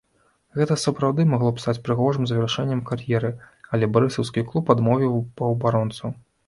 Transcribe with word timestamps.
Гэта 0.59 0.77
сапраўды 0.83 1.25
магло 1.33 1.51
б 1.59 1.63
стаць 1.65 1.83
прыгожым 1.89 2.23
завяршэннем 2.31 2.83
кар'еры, 2.91 3.31
але 3.75 3.93
барысаўскі 3.95 4.49
клуб 4.51 4.77
адмовіў 4.79 5.19
паўабаронцу. 5.41 6.05